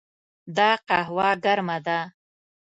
[0.57, 1.99] دا قهوه ګرمه ده.